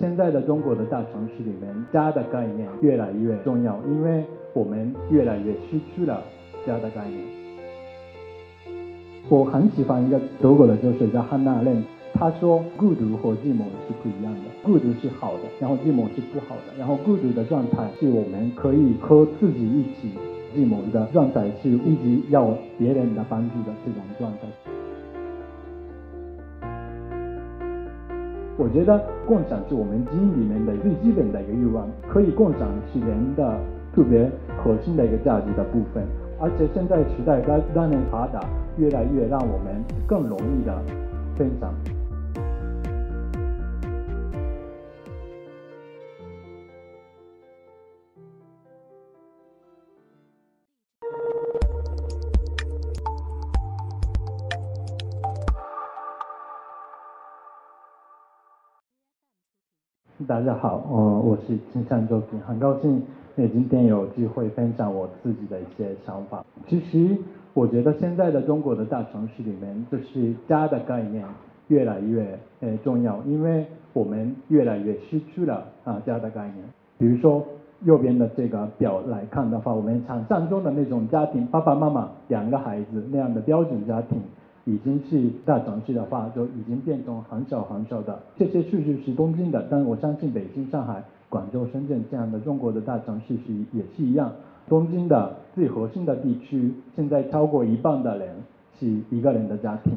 [0.00, 6.20] 现在的中国的大城市里面，家的概念越来越重要，因为我们越来越失去了
[6.66, 7.20] 家的概念。
[9.28, 11.82] 我很喜欢一个德国的哲学家汉娜·阿伦，
[12.12, 20.10] 他说孤独和寂寞是不一样的，孤独是好的，然后寂寞是不好的，然后孤独的状态是我们可以和自己一起，
[20.54, 24.48] 寂寞的状态是一直要别人的帮助的这种状态。
[28.56, 33.58] 我觉得共享是我们基因里面的最基本的一个欲望，可以共享是人的
[33.94, 34.30] 特别
[34.62, 36.04] 核心的一个价值的部分。
[36.40, 38.40] 而且现在时代在让人发达，
[38.76, 40.72] 越来越让我们更容易的
[41.36, 41.72] 分享。
[60.28, 63.02] 大家好，我我是金山周平，很高兴
[63.34, 66.44] 也今天有机会分享我自己的一些想法。
[66.68, 67.18] 其实
[67.52, 71.24] 我觉得现在的中国的大城市里面，就是家的概念
[71.66, 76.64] 越来越呃重要，因为我们越来越失去了啊家的概念。
[76.96, 77.44] 比如说
[77.82, 84.22] 右边的这个表来看的话，我们想象中的那种家庭，爸爸妈妈两个孩子那样的标准家庭。
[84.64, 88.18] 已经是大城市的话，就已经变成很少很少的。
[88.36, 94.32] 这些数据是东京的，但我相信北京、上海、广州、深圳这样的中国的大城市是也是一样。
[94.66, 98.28] 东京的最核心的地区，现在超过一半的人
[98.80, 99.92] 是一个人的家庭。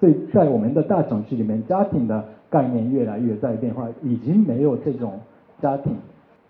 [0.00, 5.20] 所以在我们的大城市里面，家庭的概念越来越在变化，已经没有这种
[5.60, 5.92] 家庭。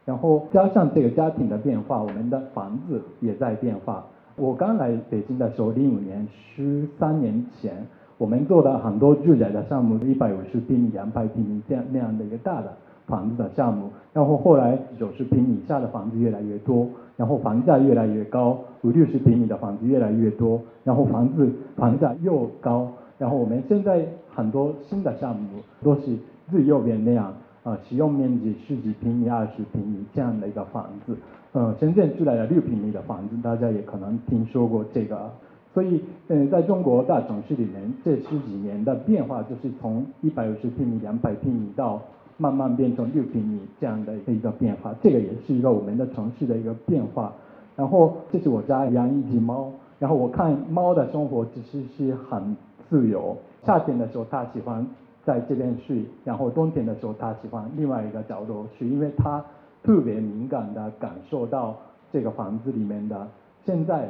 [0.04, 4.06] 然后加上这个家庭的变化，我们的房子也在变化。
[4.38, 7.72] 我刚来北京的时候，零五年十三年前，
[8.18, 12.70] 我们做的很多住宅的项目，一百五十平米、两百平米这样那样的一个大的
[13.06, 13.88] 房子的项目。
[14.12, 22.92] 然后后来九十平米以下的房子越来越多，然后房价越来越高，五六十平米的房子越来越多，然后房子房价又高。
[23.16, 25.48] 然后我们现在很多新的项目
[25.82, 26.14] 都是
[26.50, 27.32] 最右边那样。
[27.66, 31.16] 啊，使用面积十几平米、二十平米这样的一个房子，
[31.50, 35.28] 呃，深圳出来了六平米的房子，大家也可能听说过这个。
[35.74, 42.00] 所以，嗯，在中国大城市里面，这十几年的变化就是从一百五十平米、两百平米到
[42.36, 47.32] 慢慢变成六平米这样的一个变化，这个也是一个我们的城市的一个变化。
[47.74, 52.56] 然后，这是我家养一只猫，然后我看猫的生活其实是很
[52.88, 54.86] 自由，夏天的时候它喜欢。
[55.26, 59.44] 在这边睡，然后冬天的时候，他喜欢另外一个角落睡，因为他
[59.82, 61.76] 特别敏感的感受到
[62.12, 63.26] 这个房子里面的
[63.64, 64.08] 现在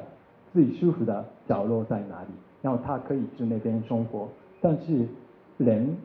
[0.53, 2.29] 最舒服的角落在哪里，
[2.61, 4.29] 然后他可以去那边生活。
[4.61, 5.07] 但是
[5.57, 5.97] 人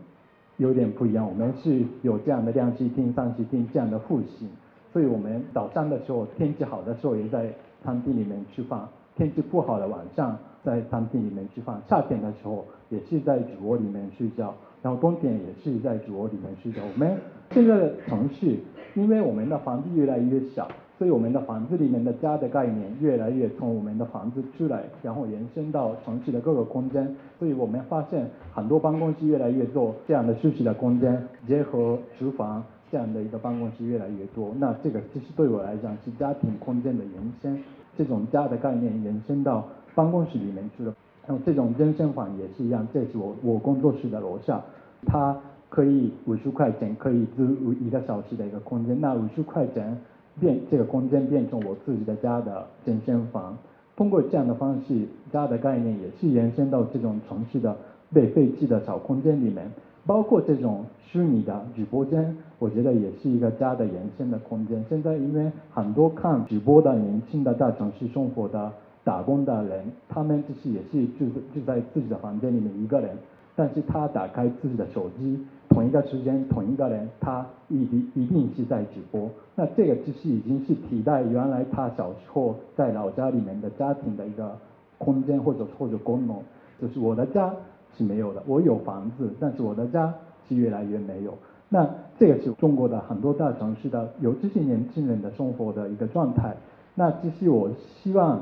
[0.56, 4.50] 有点不一样，我们是有这样的亮气厅、三气厅这样的户型，
[4.94, 14.54] 所以我们早上的时候天气好的时候也在餐厅里面吃饭，天气不好的晚上在餐厅里面吃饭，夏天的时候也是在主卧里面睡觉。
[14.82, 16.82] 然后冬天也是在主卧里面睡觉。
[16.82, 17.18] 我们
[17.52, 18.58] 现在的城市，
[18.96, 27.16] 因为我们的房子越来越小，所以我们的房子里面的家的概念越来越从我们的房子出来，然后延伸到城市的各个空间。
[27.38, 34.52] 所以我们发现很多办公室越来越多这样的休息的空间，结合厨房这样的一个办公室越来越多。
[34.58, 37.64] 那这个其实对我来讲是家庭空间的延伸，
[37.98, 40.96] 这种家的概念延伸到办公室里面去了。
[41.28, 44.60] 然后这种健身房也是一样，这是我我工作室的楼下，
[45.06, 45.38] 它
[45.70, 49.96] 可以五十块钱可以租一个小时的一个空间，那五十块钱
[50.40, 53.56] 变这个空间变成我自己的家的健身房。
[53.96, 57.78] 通过这样的方式，家的概念也是延伸到这种城市的
[58.12, 59.72] 被废弃的小空间里面，
[60.08, 64.84] 包括这种虚拟的直播间，我觉得也是一个家的延伸的空间。
[64.90, 68.72] 现在因为很多看直播的年轻的大城市生活的。
[69.04, 73.18] 打工的人，他们就是也是住住在自己的房间里面一个人，
[73.56, 79.30] 但是他打开自己的手机，同一个时间同一个人，他一定一定是在直播。
[79.56, 84.56] 那这个其实已经是替代原来他小时候在老家里面的家庭的一个
[84.98, 86.38] 空间或者或者功能。
[86.80, 87.52] 就是我的家
[87.98, 90.14] 是没有的，我有房子，但是我的家
[90.48, 91.34] 是越来越没有。
[91.70, 91.90] 那
[92.20, 96.56] 这个是中国的很多大城市的有这些年轻人的生活的一个状态。
[96.94, 97.72] 那其实我
[98.04, 98.40] 希望。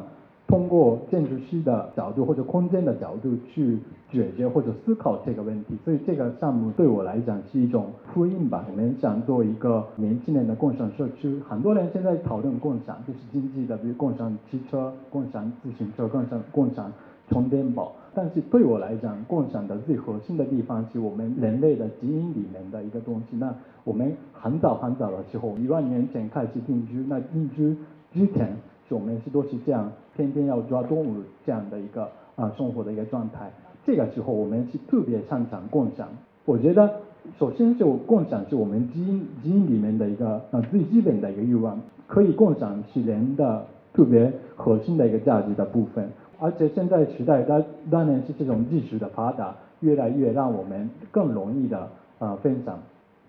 [0.49, 3.77] 通过建筑师的角度或者空间的角度去
[4.11, 8.65] 解决或者思考这个问题，所以这个项目对我来讲是一种呼应吧。
[8.67, 16.91] 我们想做一个年轻人的共享社区，很多人现在讨论共享，就是经济的，比如共享汽车、共享自行车、共享共享
[17.29, 17.93] 充电宝。
[18.15, 23.37] 但是对我来讲，共享的最核心的地方是我们人类的基因里面的一个东西。
[23.37, 23.53] 那
[23.83, 27.77] 我们很早很早的时候，一万年前开始定居，那定居
[28.11, 28.57] 之前，
[28.95, 33.51] 我们是都是这样，天天要抓动物这样的一个啊生活的一个状态。
[33.85, 36.07] 这个时候，我们是特别擅长共享。
[36.45, 36.91] 我觉得，
[37.37, 46.09] 首先就共享是我们基因基因里面的一个呃最基本的一个欲望，可以共享是人的特别核心的一个价值的部分。
[46.39, 51.89] 而且现在时代当当然是这种技术的发达，越来越让我们更容易的
[52.19, 52.79] 呃分享。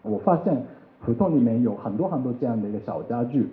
[0.02, 0.62] 我发现
[1.00, 3.48] 胡同里面有很多很多这样的一个小家具，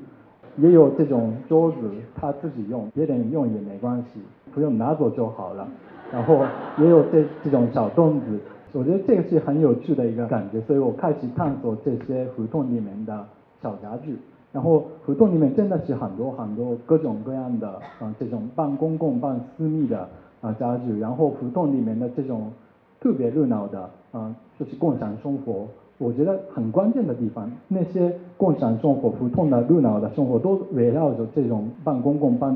[0.58, 1.78] 也有这种桌子，
[2.16, 4.20] 他自己用，别人用也没关系，
[4.54, 5.68] 不用拿走就好了。
[6.12, 6.40] 然后
[6.80, 8.40] 也有这这种小凳子，
[8.72, 13.26] 我觉得这个是很有趣的一个感觉，所以我开始探索这些胡同里面的
[13.62, 14.18] 小家具。
[14.54, 17.70] 然后胡同里面真的是很多很多各种各样的
[18.00, 20.08] 啊这种半公共半私密的
[20.42, 20.98] 啊家具。
[20.98, 22.52] 然后胡同里面的这种
[23.00, 25.68] 特别热闹的啊就是共享生活，
[26.00, 32.56] 我觉得很关键的地方，那些共享生活胡同的热闹的生活都围绕着这种半公共半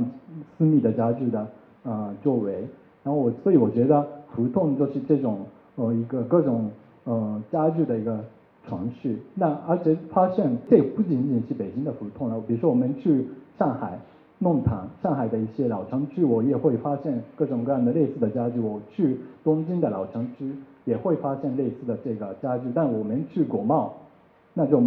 [0.57, 1.47] 私密的家具的
[1.83, 2.67] 啊周围。
[3.03, 4.05] 然后我，所以我觉得
[4.35, 5.39] 胡同就是这种
[5.75, 6.69] 呃一个各种
[7.05, 8.19] 呃家具的一个
[8.67, 9.15] 城市。
[9.33, 13.25] 那而且发现这不仅仅是北京的胡同了，比如说我们去
[13.57, 13.97] 上海
[14.37, 18.59] 弄堂，上海的一些老城区，我也会发现各种各样的类似的家具。
[18.59, 20.53] 我去东京的老城区
[20.85, 23.93] 也会发现类似的这个家具，但我们去国贸
[24.53, 24.81] 那就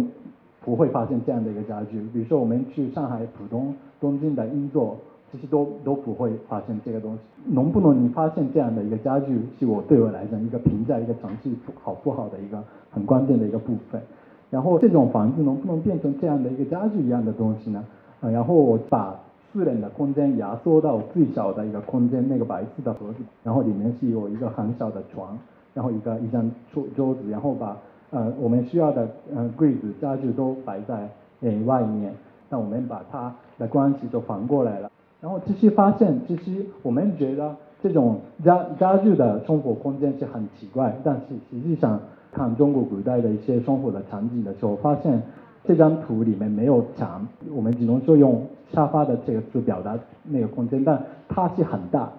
[0.63, 1.99] 不会发现这样的一个家具。
[2.13, 4.97] 比如说我们去上海浦东、东京的银座。
[5.31, 7.19] 其实都都不会发现这个东西，
[7.51, 11.49] 能不能你发现这样的一个家具，是我对我来讲一个评价一个城市
[11.83, 14.01] 好不好的一个很关键的一个部分。
[14.49, 17.83] 然后这种房子能不能变成这样的一个家具一样的东西呢？
[18.21, 19.19] 呃，然后我把
[19.51, 25.37] 私人的空间压缩到最小的一个空间，那个白色的盒子，然后里面是有一个很小的床，
[25.75, 27.77] 然后一个一张桌桌子，然后把
[28.09, 31.07] 呃我们需要的呃柜子家具都摆在
[31.41, 32.11] 呃外面，
[32.49, 34.89] 那我们把它的关系就反过来了。
[35.21, 41.99] 然后其实发现，其实我们觉得这种家家具的生活空间是很奇怪，但是实际上
[42.31, 45.21] 看中国古代的一些生活的场景的时候，发现
[45.63, 48.41] 这张图里面没有墙，我们只能说用
[48.71, 52.09] 沙发的这个字表达那个空间，但它是很大，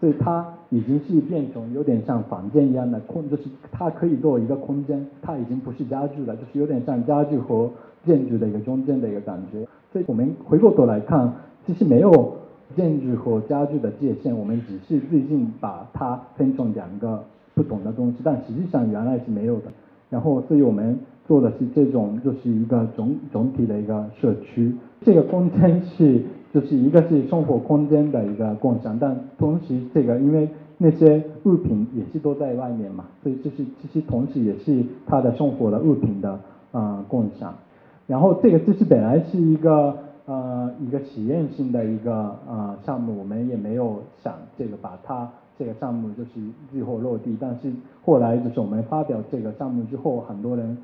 [0.00, 7.70] 所以它已经是变成有点像房间一样的空，就是它可以做一个空间，它已经不是家具了，就是有点像家具和
[8.04, 9.66] 建筑的一个中间的一个感觉。
[9.92, 11.32] 所以我们回过头来看，
[11.66, 12.36] 其实没有。
[12.74, 17.22] 建筑和家具的界限，我们只是最近把它分成两个
[17.54, 19.66] 不同的东西，但实际上原来是没有的。
[20.10, 24.74] 然后，所以我们做的是这种，就是一个总总体的一个社区。
[25.00, 26.20] 这个空间是，
[26.58, 30.48] 就是一个是生活空间的一个共享，但同时这个因为
[30.78, 36.40] 那些物品也是都在外面嘛，所以就是其实同时也是他的生活的物品的
[36.72, 37.54] 啊共享。
[38.06, 39.98] 然后这个其实本来是一个。
[40.28, 46.30] 呃，一个体验性的一个呃项目，我们也没有想这个把它这个项目就是
[46.72, 47.70] 最后落地，但是
[48.04, 50.76] 后来就是我们发表这个项目之后，很多人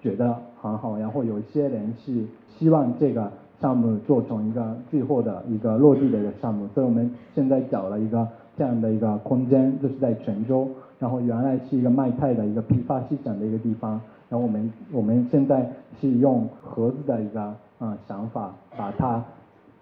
[0.00, 2.24] 觉得很好，然后有一些人是
[2.56, 3.30] 希望这个
[3.60, 8.26] 项目做成一个最后的一个落地的一个项目，所以我们现在找了一个
[8.56, 10.68] 这样的一个空间，就是在泉州，
[10.98, 17.54] 然后原来是一个卖菜的一个批发市场的一个地方，然后我们我们现在是用盒子的一个。
[17.78, 19.22] 啊，想法把它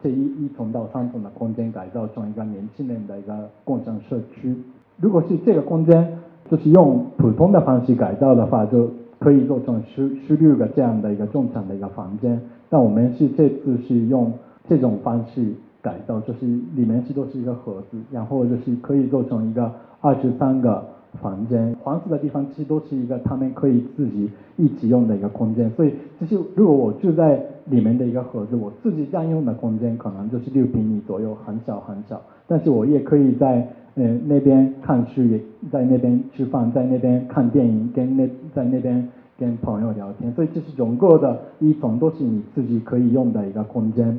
[0.03, 4.55] 这一一层到三层的空间改造成一个年轻人的一个共享社区。
[5.01, 6.19] 如果是这个空间
[6.51, 8.91] 就是用普通的方式改造的话，就
[9.27, 12.41] 可以做成十十六个这样的一个正常的一个房间。
[12.69, 14.33] 但我们是这次是用
[14.69, 15.53] 这种方式
[15.83, 19.69] 改造，就是里面是都是一个盒子，然后就是可以做成一个
[20.01, 20.81] 二十三个。
[21.23, 32.21] 房间黄色的地方其实都是一个他们可以自己一起用的一个空间，所以其实如果我住在里面的一个盒子，我自己占用的空间可能就是六平米左右，很小很小。
[32.47, 35.41] 但是我也可以在呃那边看书，也
[35.73, 39.09] 在那边吃饭，在那边看电影，跟那在那边
[39.39, 44.19] 跟朋友聊天，所以这是整个的一层都是你自己可以用的一个空间。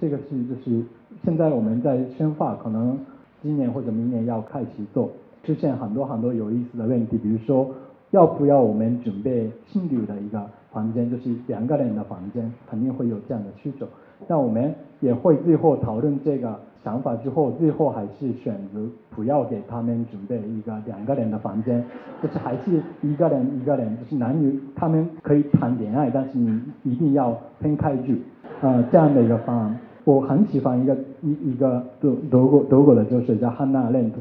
[0.00, 0.82] 这个是就是
[1.24, 2.98] 现在我们在深化，可能
[3.42, 5.10] 今年或者明年要开始做。
[5.44, 7.68] 出现很多很多有意思的问题，比如说
[8.12, 13.84] 要不要我们准备情侣的一个房间，就是两个人的房间，肯定会有这样的需求。
[14.28, 21.84] 但我们也会最后讨论这个想法之后，最后还是选择不要给他们准备一个两个人的房间，
[22.22, 28.12] 就是还是一个人一个人，就是男女他们可以谈恋爱，但是你一定要分开住，
[28.60, 29.76] 呃，这样的一个方案。
[30.04, 34.18] 我很喜欢一个一一个德德国德国的哲学家汉娜·阿伦特。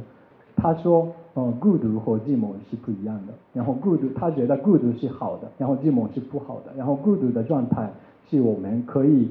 [0.55, 3.33] 他说，呃，孤独和寂寞是不一样的。
[3.53, 6.71] 然后孤独，他觉得孤独是好的，然后寂寞是不好的。
[6.77, 7.89] 然后孤独的状态
[8.29, 9.29] 是我们可以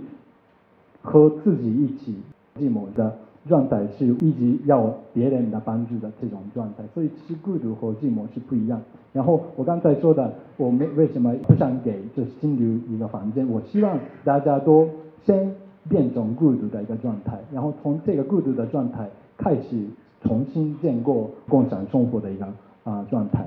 [1.02, 2.16] 和自己一起，
[2.58, 3.14] 寂寞的
[3.46, 6.82] 状态是一直要别人的帮助的这种状态。
[6.94, 8.80] 所以其实孤独和寂寞是不一样。
[9.12, 13.46] 然后我刚才说的，我们为什么不想给就是心流一个房间？
[13.48, 14.88] 我希望大家都
[15.24, 15.54] 先
[15.90, 19.06] 变成孤独的一个状态，然后从这个孤独的状态
[19.36, 19.84] 开始。
[20.22, 22.44] 重新建构共享生活的一个
[22.84, 23.42] 啊状态，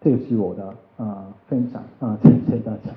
[0.00, 2.90] 这是我的啊分享啊，谢谢大家。